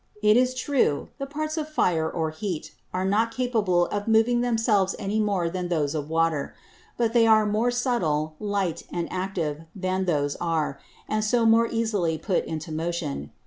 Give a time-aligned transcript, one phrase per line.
[0.23, 4.95] It is true, the Parts of Fire or Heat are not capable of moving themselves
[4.97, 6.55] any more than those of Water;
[6.97, 12.17] but they are more subtil, light, and active, than those are, and so more easily
[12.17, 13.31] put into Motion.